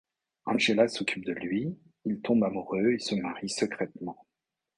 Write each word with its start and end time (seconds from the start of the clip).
Angela 0.47 0.87
s'occupe 0.87 1.25
de 1.25 1.31
lui, 1.33 1.77
ils 2.05 2.21
tombent 2.21 2.45
amoureux 2.45 2.93
et 2.93 2.97
se 2.97 3.13
marient 3.13 3.47
secrètement. 3.51 4.17